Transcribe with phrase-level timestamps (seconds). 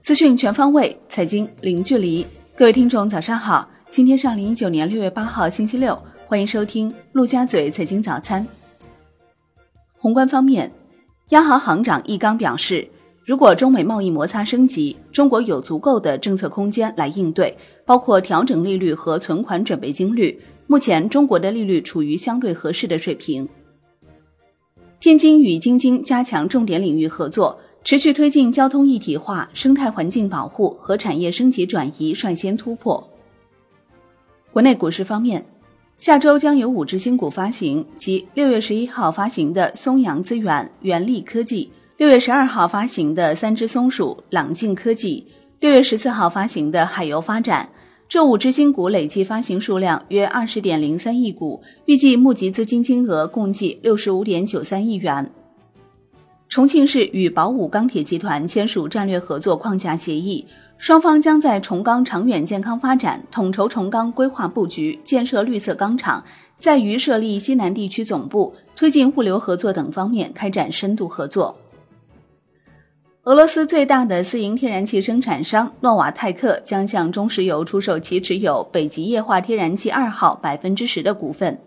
[0.00, 2.24] 资讯全方位，财经零距离。
[2.56, 3.68] 各位听众，早上好！
[3.90, 8.46] 今天是二零一九年六月八号，星期六，欢迎收听陆家嘴财经早餐。
[9.98, 10.70] 宏观方面，
[11.30, 12.88] 央行行长易纲表示，
[13.24, 20.40] 如果中美贸易摩擦升级，中国有足够的政策空间来应对，包括调整利率和存款准备金率。
[20.66, 23.48] 目前，中国的利率处于相对合适的水平。
[25.04, 27.60] 天津与京津加强重点领域合作。
[27.84, 33.06] 持续推进交通一体化、生态环境保护和产业升级转移率先突破。
[34.50, 35.44] 国内股市方面，
[35.98, 45.22] 下周将有五只新股发行，即六月十一号发行的松阳资源、元力科技；六月十二号发行的三只松鼠、朗进科技；
[45.60, 47.68] 六月十四号发行的海油发展。
[48.06, 55.28] 这五只新股累计发行数量约二十点零三亿股，预计募集资金金额共计六十五点九三亿元。
[56.48, 60.46] 重庆市与宝武钢铁集团签署战略合作框架协议，
[60.78, 66.22] 双方将在重钢长远健康发展、统筹重钢规划布局、建设绿色钢厂、
[66.56, 71.56] 在渝设立西南地区总部、推进物流合作等方面开展深度合作。
[73.24, 81.58] 俄罗斯最大的私营天然气生产商诺瓦泰克将向中石油出售其持有北极液化天然气二号百分之十的股份。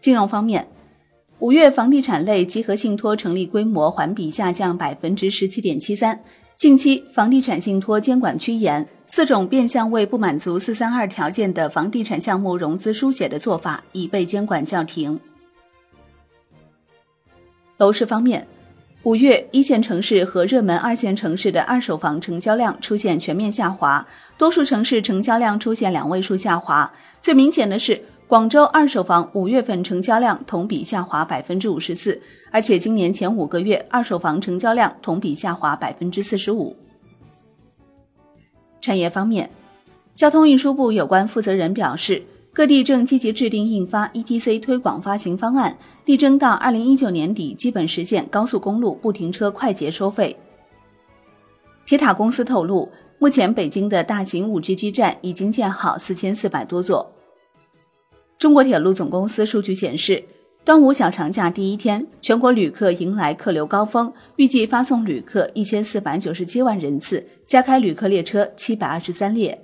[0.00, 0.66] 金融方面。
[1.38, 6.20] 五月房地产类集合信托成立规模环比下降百分之十七点七三。
[6.56, 15.18] 近期房地产信托监管趋严，四种变相为不满足“四三二”条件的房地产项目融资书写的做法已被监管叫停。
[17.78, 18.46] 楼市方面，
[19.02, 28.02] 五月一线城市和热门二线城市的二手房成交量出现全面下滑，多数城市成交量出现两位数下滑，最明显的是。
[28.28, 36.76] 广州二手房五月份成交量同比下滑百分之五十四，而且今年前五个月二手房成交量同比下滑百分之四十五。
[38.80, 39.50] 产业方面，
[40.14, 50.36] 交通运输部有关负责人表示，各地正积极制定印发 ETC 推广发行方案，力争到二零一九年底基本实现高速公路不停车快捷收费。
[51.86, 57.12] 铁塔公司透露，目前北京的大型五 G 基站已经建好四千四百多座。
[58.38, 60.24] 中国铁路总公司数据显示，
[60.64, 69.58] 端午小长假第一天，全国旅客迎来客流高峰，预计发送旅客一千四百九十七万人次，加开旅客列车七百二十三列。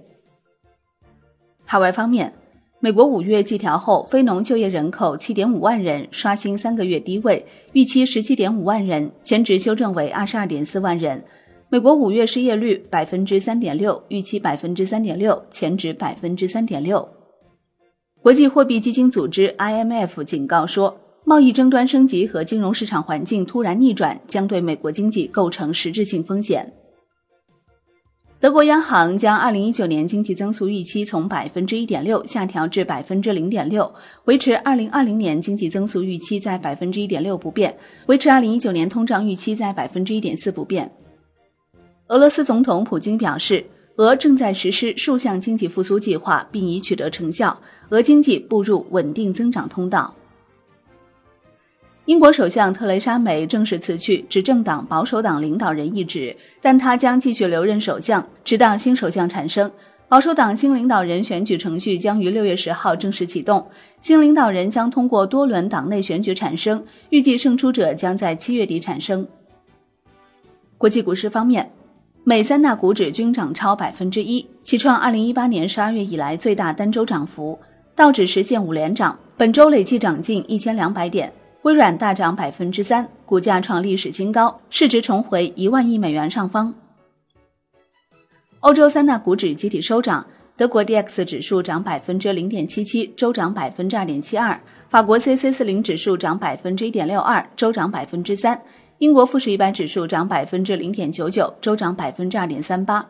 [1.65, 2.33] 海外方面，
[2.79, 7.43] 美国五月季调后非农就业人口七点五万人，刷新三个月低位，
[7.73, 11.25] 预期十七点五万人，前值修正为二十二点四万人。
[11.71, 17.09] 美国五月失业率百分之三点六，预期百分之三点六，前值百分之三点六。
[18.21, 26.71] 国际货币基金组织 （IMF） 警告说，贸易争端升级和金融市场环境突然逆转将对美国经济构成实质性风险。
[28.39, 33.93] 德国央行将2019年经济增速预期从百分之一点六下调至百分之零点六，
[34.27, 37.77] 维持2020年经济增速预期在百分之一点六不变，
[38.07, 40.91] 维持2019年通胀预期在百分之一点四不变。
[42.09, 43.65] 俄罗斯总统普京表示。
[43.99, 47.59] 俄正在实施数项经济复苏计划，并已取得成效，
[47.89, 50.15] 俄经济步入稳定增长通道。
[52.07, 59.69] 英国首相特蕾莎梅正式辞去执政党保守党领导人一职，但她将继续留任首相，直到新首相产生。
[60.09, 63.67] 保守党新领导人选举程序将于六月十号正式启动，
[64.01, 66.81] 新领导人将通过多轮党内选举产生，
[67.11, 69.27] 预计胜出者将在七月底产生。
[70.79, 71.69] 国际股市方面。
[72.23, 77.57] 美三大股指均涨超百分之一，启创二零一八年十二月以来最大单周涨幅。
[77.95, 81.33] 道指实现五连涨，本周累计涨近一千两百点。
[81.67, 86.73] 微软大涨百分之三，股价创历史新高，市值重回一万亿美元上方。
[88.61, 90.25] 欧洲三大股指集体收涨，
[90.57, 94.57] 德国 D X 指数涨百分之零点七七，周涨百分之二点七二；
[94.89, 98.63] 法国 C C 四零指数涨百分之一点六二，周涨百分之三。
[98.99, 103.05] 英国富时一百指数涨百分之零点九九，周涨百分之二点三八。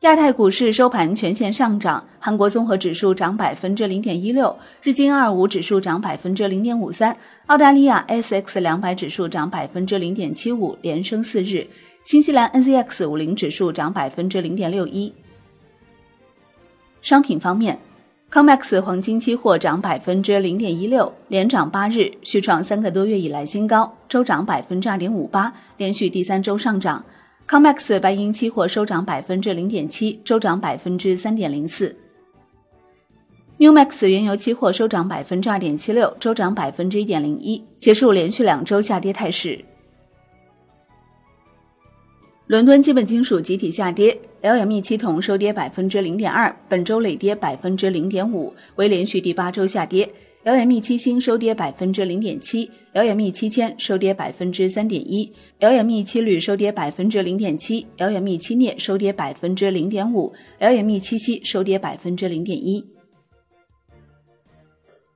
[0.00, 7.16] 亚太股市收盘全线上涨，韩国综合指数涨百分之零点一六，日经二五指数涨百分之零点五三，
[7.46, 11.66] 澳大利亚 S X 两百指数涨百分之零点七五，连升四日，
[12.04, 15.12] 新西兰 N Z X 五零指数涨百分之零点六一。
[17.00, 17.78] 商品方面。
[18.30, 27.04] COMEX 黄金期货涨百分之零点一六，连涨八日，续创三个多月以来新高，周涨百分之二点五八，连续第三周上涨。
[27.46, 31.94] COMEX 白银期货收涨百分之零点七，周涨百分之三点零四。
[33.62, 39.64] New Max 原油期货收涨百分之二点七六，周涨百分之一点零一，结束连续两周下跌态势。
[42.48, 50.12] 伦敦基本金属集体下跌，LME 期铜收跌百分之零点二，本周累跌百分之零点五，为连续第八周下跌。
[50.44, 62.84] LME 期锌收跌百分之零点七，LME 期铅收跌百分之三点一，LME 期铝收跌百分之零点七，LME 七镍收跌百分之零点五，LME 七锡收跌百分之零点一。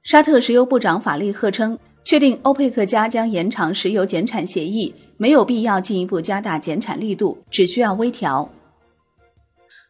[0.07, 1.77] 沙特石油部长法利赫称。
[2.05, 8.49] 确定欧佩克加将延长石油减产协议，没有必要进一步加大减产力度，只需要微调。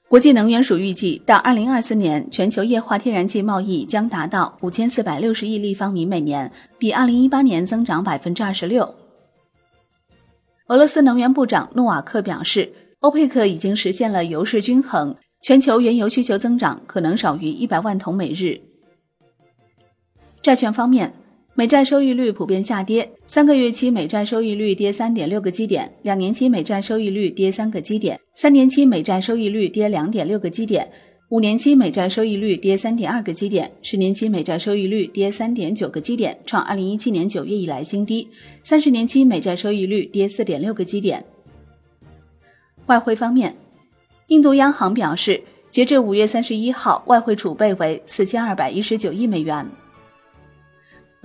[0.08, 8.94] 国际能源署预计，到二零二四年，全球液化天然气贸易将达到五千四百六十亿立方米每年，比二零一八年增长百分之二十六。
[10.68, 18.58] 俄罗斯能源部长诺瓦克表示，欧佩克已经实现了油市均衡，全球原油需求增长可能少于一百万桶每日。
[20.46, 21.12] 债券方面。
[21.56, 30.88] 美债收益率普遍下跌，三个月期美债收益率跌三点六个基点，两年期美债收益率跌三个基点，三年期美债收益率跌两点六个基点，
[31.30, 38.28] 五年期美债收益率跌三点二个基点，十年期美债收益率跌三点九个基点，创二零一七年九月以来新低，
[38.62, 41.24] 三十年期美债收益率跌四点六个基点。
[42.86, 43.52] 外汇方面，
[44.28, 45.42] 印度央行表示，
[45.72, 49.68] 截至五月三十一号，外汇储备为四千二百一十九亿美元。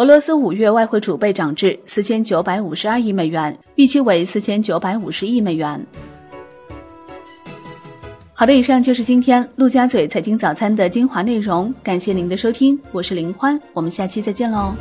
[0.02, 5.80] 俄罗斯五月外汇储备涨至四千九百五十二亿美元，预期为四千九百五十亿美元。
[8.34, 14.74] 好的，以上就是今天陆家嘴财经早餐的精华内容，感谢您的收听，我是林欢，我们下期再见喽。